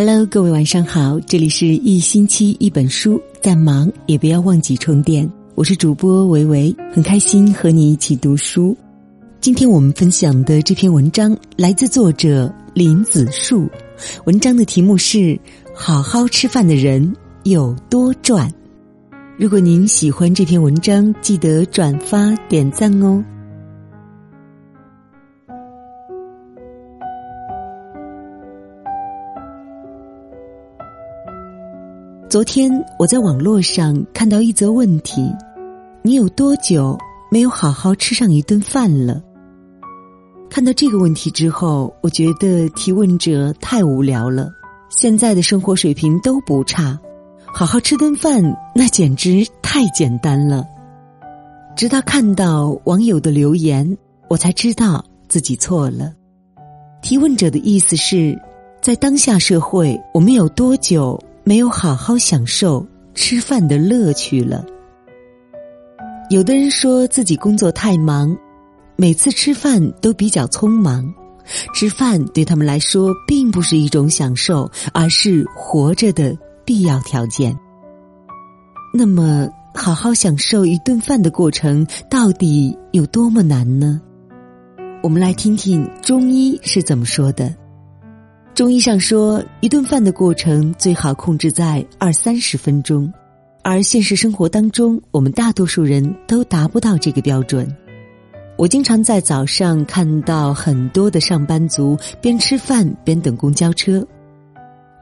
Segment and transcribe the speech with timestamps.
[0.00, 5.28] Hello，各位晚上好，这里是一星期一本书，再忙也不要忘记充电。
[5.56, 8.76] 我是主播维维，很开心和你一起读书。
[9.40, 13.68] 今天我们分享的这篇文章来自作者林子树，
[14.24, 15.36] 文章的题目是
[15.74, 18.48] “好好吃饭的人有多赚”。
[19.36, 23.20] 如果您喜欢这篇文章，记得转发点赞哦。
[32.28, 35.34] 昨天我在网络上看到一则问题：
[36.02, 36.98] 你有多久
[37.30, 39.22] 没有好好吃上一顿饭了？
[40.50, 44.50] 看到这个问题之后，我觉得提问者太无聊了。
[44.90, 47.00] 现在的生活水平都不差，
[47.46, 48.42] 好好吃顿饭
[48.74, 50.66] 那简直太简单了。
[51.74, 53.96] 直到看到网友的留言，
[54.28, 56.12] 我才知道自己错了。
[57.00, 58.38] 提问者的意思是，
[58.82, 61.18] 在当下社会，我们有多久？
[61.48, 64.66] 没有好好享受吃饭的乐趣了。
[66.28, 68.36] 有的人说自己工作太忙，
[68.96, 71.10] 每次吃饭都比较匆忙，
[71.72, 77.58] 吃饭对他们来说并不是一种享受，而是活着的必要条件。
[78.92, 83.98] 那么，好好享受一顿饭的过程到底有多么难呢？
[85.02, 87.54] 我们来听听中医是怎么说的。
[88.58, 93.08] 中医上说，一顿饭的过程最好控制在二三十分钟，
[93.62, 97.72] 而现实生活当中，我们大多数人都达不到这个标准。
[98.56, 104.04] 我经常在早上看到很多的上班族边吃饭边等公交车。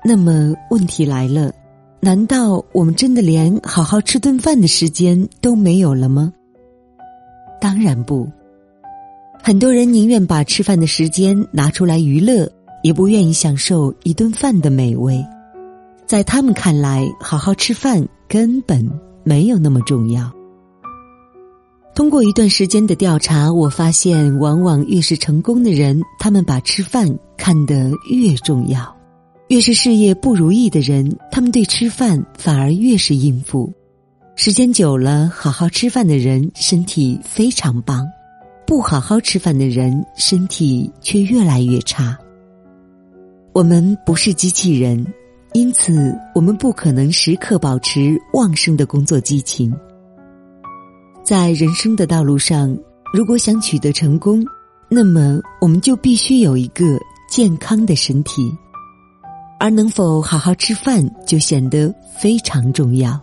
[0.05, 1.51] 那么问题来了，
[1.99, 6.31] 难道我们真的连好好吃顿饭的时间都没有了吗？
[7.59, 8.31] 当然不，
[9.43, 12.47] 很多人宁愿把吃饭的时间拿出来娱乐。
[12.87, 15.21] 也不愿意享受一顿饭的美味，
[16.07, 18.89] 在他们看来，好好吃饭根本
[19.25, 20.33] 没有那么重要。
[21.97, 28.83] 通过一段时间的调查，我发现，往往越是成功的人，他们把吃饭看得越重要；
[29.49, 33.73] 越是事业不如意的人，他们对吃饭反而越是应付。
[34.37, 38.07] 时间久了，好好吃饭的人身体非常棒，
[38.65, 42.17] 不好好吃饭的人身体却越来越差。
[43.57, 45.03] 我们不是机器人，
[45.55, 49.75] 因此我们不可能时刻保持旺盛的工作激情。
[51.25, 52.77] 在人生的道路上，
[53.15, 54.45] 如果想取得成功，
[54.91, 56.85] 那么我们就必须有一个
[57.31, 58.55] 健康的身体，
[59.59, 61.91] 而能否好好吃饭就显得
[62.21, 63.19] 非常重要。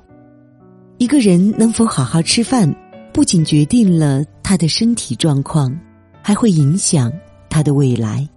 [0.97, 2.75] 一个人能否好好吃饭，
[3.13, 5.71] 不仅决定了他的身体状况，
[6.23, 7.13] 还会影响
[7.51, 8.27] 他的未来。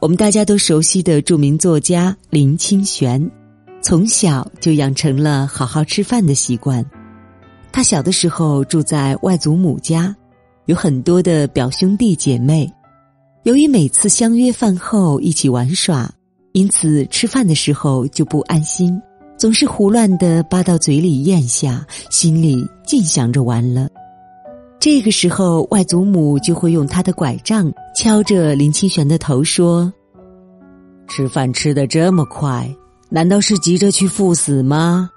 [0.00, 3.28] 我们大家都熟悉的著名作家林清玄，
[3.82, 6.84] 从小就养成了好好吃饭的习惯。
[7.72, 10.14] 他小的时候住在外祖母家，
[10.66, 12.72] 有很多的表兄弟姐妹。
[13.42, 16.08] 由于每次相约饭后一起玩耍，
[16.52, 18.96] 因此吃饭的时候就不安心，
[19.36, 23.88] 总是胡乱的扒到嘴里咽下，心里尽想着玩了。
[24.78, 29.92] 这个时候，外祖母就会用他的拐杖敲着林清玄的头说
[31.08, 32.72] ：“吃饭吃的这么快，
[33.08, 35.10] 难道是急着去赴死吗？”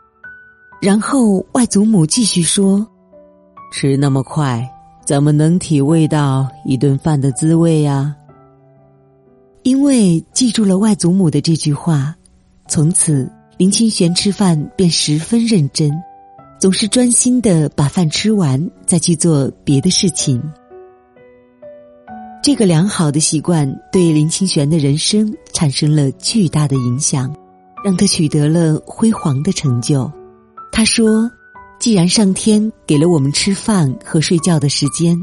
[0.82, 2.84] 然后外祖母继续说
[3.72, 4.68] ：“吃那么快，
[5.06, 8.16] 怎么能体味到一顿饭的滋味呀？”
[9.62, 12.16] 因为记住了外祖母的这句话，
[12.68, 15.92] 从此林清玄吃饭便十分认真。
[16.60, 20.42] 总是专心的把饭吃完，再去做别的事情。
[22.44, 27.32] 这个良好的习惯对林清玄的人生产生了巨大的影响，
[27.86, 30.12] 让他取得了辉煌的成就。
[30.72, 31.30] 他说
[31.80, 35.16] ：“既然上天给了我们吃饭和睡觉的时间，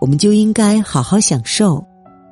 [0.00, 1.84] 我们就应该好好享受。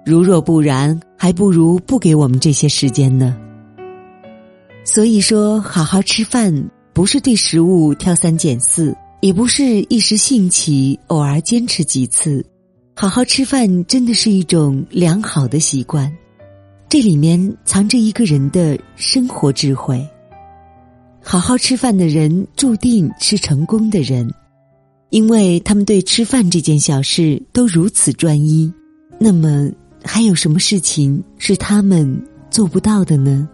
[0.07, 3.37] 如若不然，还不如不给我们这些时间呢。”
[4.85, 6.71] 所以说，好好吃饭。
[6.95, 12.45] 不是对食物挑三拣四，也不是一时兴起偶尔坚持几次。
[13.01, 16.13] 好好吃饭真的是一种良好的习惯，
[16.89, 20.05] 这里面藏着一个人的生活智慧。
[21.23, 24.29] 好好吃饭的人注定是成功的人，
[25.11, 28.73] 因为他们对吃饭这件小事都如此专一。
[29.17, 29.71] 那么，
[30.03, 33.49] 还有什么事情是他们做不到的呢？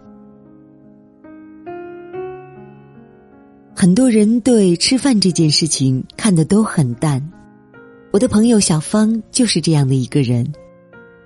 [3.75, 7.21] 很多人对吃饭这件事情看得都很淡，
[8.11, 10.51] 我的朋友小芳就是这样的一个人。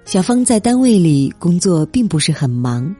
[0.05, 2.95] 小芳在单位里工作并不是很忙，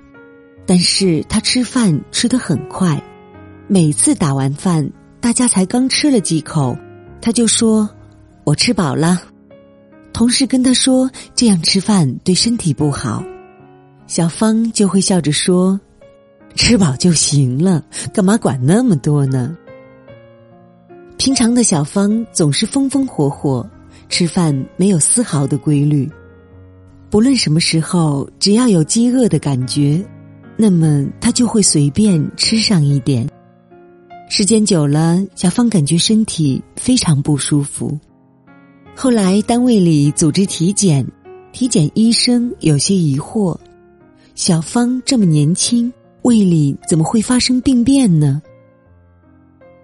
[0.68, 3.02] 但是她吃饭吃得很快，
[3.68, 4.88] 每次打完饭，
[5.20, 6.78] 大家才刚吃了几口，
[7.20, 7.90] 她就说
[8.46, 9.24] ：“我吃饱了。”
[10.14, 13.24] 同事跟她说：“这样吃饭对身体不好。”
[14.06, 15.80] 小芳就会笑着说
[16.54, 17.84] ：“吃饱就行了，
[18.14, 19.58] 干嘛管那么多呢？”
[21.20, 23.70] 平常的小芳总是风风火火，
[24.08, 26.10] 吃饭没有丝毫的规律。
[27.10, 30.02] 不论什么时候，只要有饥饿的感觉，
[30.56, 33.30] 那么他就会随便吃上一点。
[34.30, 38.00] 时间久了，小芳感觉身体非常不舒服。
[38.96, 41.06] 后来单位里组织体检，
[41.52, 43.58] 体检医生有些疑惑：
[44.36, 48.42] 小芳这么年轻，胃里怎么会发生病变呢？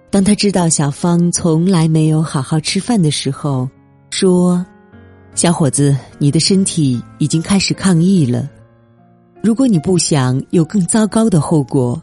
[0.10, 3.69] 当他知道小芳从来没有好好吃饭的时候，
[4.10, 4.66] 说。
[5.34, 8.50] 小伙子，你的身体已经开始抗议了。
[9.44, 12.02] 如果你不想有更糟糕的后果，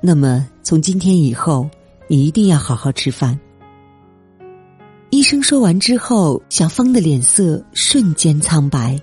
[0.00, 1.70] 那么从今天以后，
[2.08, 3.38] 你一定要好好吃饭。
[5.10, 9.00] 医生说完之后，小芳的脸色瞬间苍白。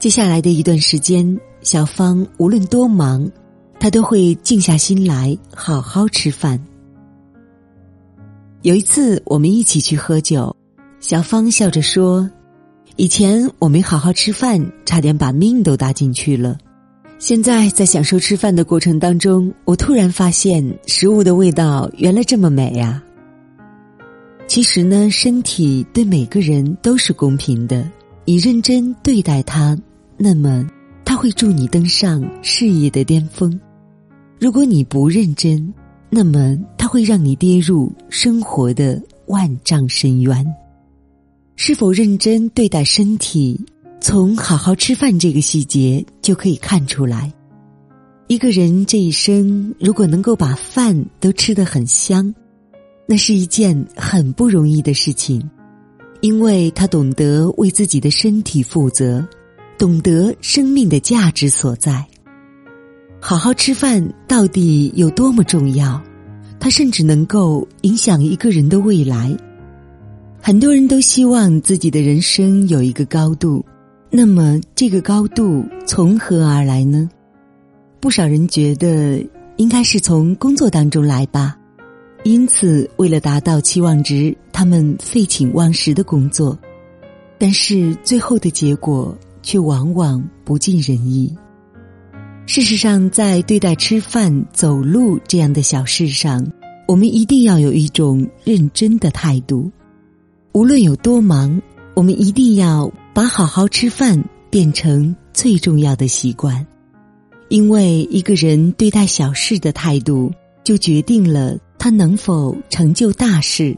[0.00, 3.30] 接下来的一段时间，小芳无论多忙，
[3.78, 6.60] 她都会静下心来好好吃饭。
[8.62, 10.54] 有一次，我们一起去喝酒，
[11.00, 12.28] 小芳笑着说。
[12.96, 16.58] 以前我没好好吃饭，差点把命都搭进去了。
[17.18, 23.02] 现在在享受吃饭的过程当中，我突然发现食物的味道原来这么美呀。
[24.46, 27.88] 其实呢，身体对每个人都是公平的，
[28.26, 29.74] 你认真对待它，
[30.18, 30.68] 那么
[31.02, 33.50] 它会助你登上事业的巅峰；
[34.38, 35.72] 如果你不认真，
[36.10, 36.58] 那么
[36.90, 40.44] 会让你跌入生活的万丈深渊。
[41.54, 43.64] 是否认真对待身体，
[44.00, 47.32] 从好好吃饭这个细节就可以看出来。
[48.26, 52.34] 一个人这一生，如果能够把饭都吃得很香，
[53.06, 55.48] 那是一件很不容易的事情，
[56.22, 59.24] 因为他懂得为自己的身体负责，
[59.78, 62.04] 懂得生命的价值所在。
[63.20, 66.02] 好好吃饭到底有多么重要？
[66.60, 69.34] 它甚至能够影响一个人的未来。
[70.40, 73.64] 很多人都希望自己的人生有一个高度，
[74.10, 77.10] 那么这个高度从何而来呢？
[77.98, 79.26] 不少人觉得
[79.56, 81.56] 应该是从工作当中来吧，
[82.24, 86.58] 因此为了达到期望值，他们废寝忘食的工作，
[87.38, 91.34] 但是最后的结果却往往不尽人意。
[92.46, 96.44] 事实上，在对待吃饭、走路这样的小事上，
[96.88, 99.70] 我们一定要有一种认真的态度。
[100.52, 101.62] 无论有多忙，
[101.94, 106.66] 我们一定要把好好吃饭变成最重要的习惯，
[107.48, 110.32] 因为一个人对待小事的态度，
[110.64, 113.76] 就决定了他能否成就大事。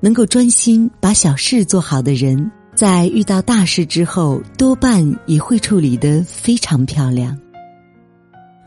[0.00, 7.38] 能够专心把小事做好的人，在遇到大事之后，多半也会处理得非常漂亮。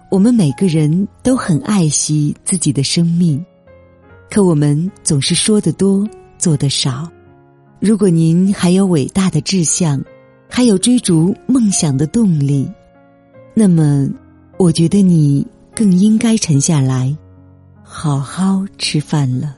[0.09, 3.45] 我们每个人都很爱惜自己的生命，
[4.29, 6.07] 可我们总是说得多，
[6.37, 7.11] 做得少。
[7.81, 10.01] 如果您还有伟大的志向，
[10.49, 12.71] 还有追逐梦想的动力，
[13.53, 14.07] 那么，
[14.57, 15.45] 我觉得你
[15.75, 17.13] 更应该沉下来，
[17.83, 19.56] 好好吃饭了。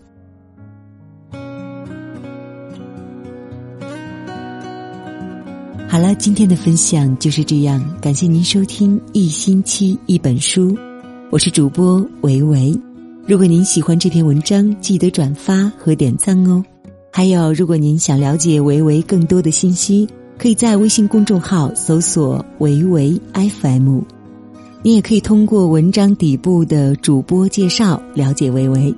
[5.92, 10.78] 好了，今天的分享就是这样，感谢您收听一星期一本书，
[11.32, 12.80] 我是主播维维。
[13.26, 16.64] 如果您喜欢这篇文章，记得转发和点赞哦。
[17.12, 24.02] 还有，如果您想了解维维更多的信息，可以在微信公众号搜索“维维 FM”。
[24.84, 28.94] 你也可以通过文章底部的主播介绍了解维维。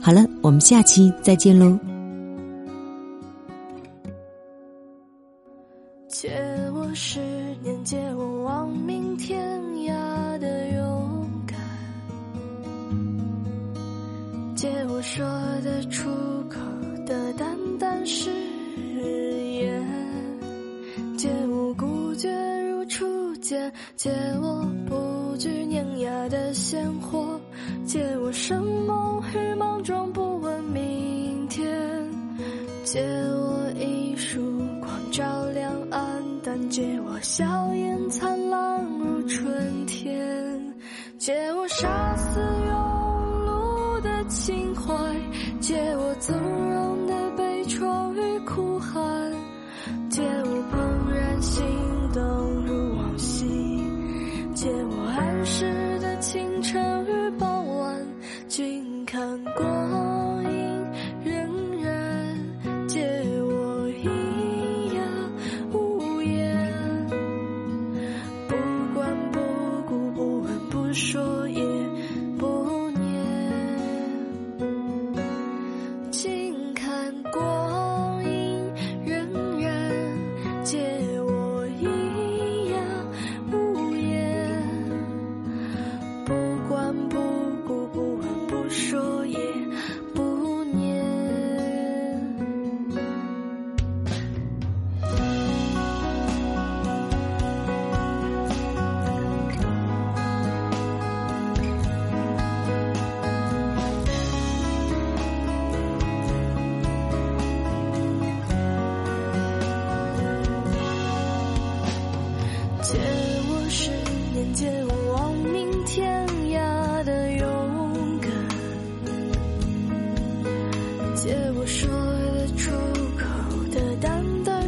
[0.00, 1.78] 好了，我们下期再见喽。
[6.14, 6.30] 借
[6.72, 7.18] 我十
[7.60, 9.50] 年，借我亡命天
[9.88, 11.58] 涯的勇敢，
[14.54, 15.26] 借我说
[15.64, 16.08] 得出
[16.48, 16.60] 口。
[17.04, 18.30] 的淡淡誓
[19.60, 19.84] 言，
[21.18, 22.30] 借我孤绝
[22.70, 24.08] 如初见，借
[24.40, 27.38] 我不惧碾压的鲜活，
[27.84, 31.66] 借我生猛与莽撞，不问明天，
[32.84, 33.43] 借我
[37.24, 40.74] 笑颜灿烂如春天，
[41.16, 42.76] 借我杀死庸
[43.46, 44.94] 碌的情怀，
[45.58, 47.06] 借我纵容。
[47.06, 49.32] 的悲怆与哭喊，
[50.10, 50.22] 借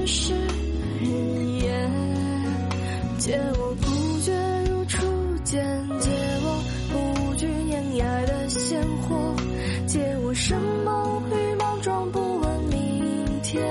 [0.06, 0.34] 淡誓
[1.02, 1.90] 言，
[3.18, 4.32] 借我不觉
[4.70, 5.04] 如初
[5.42, 5.60] 见，
[5.98, 6.08] 借
[6.44, 9.34] 我不惧碾压的鲜活，
[9.84, 13.64] 借我生猛与莽撞，不问明天。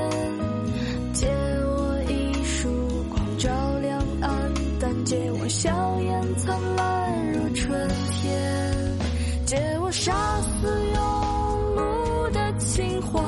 [1.13, 2.67] 借我一束
[3.09, 3.49] 光照
[3.81, 8.97] 亮暗淡，借我笑颜灿烂如春天，
[9.45, 10.99] 借我杀死庸
[11.77, 13.21] 碌的情怀，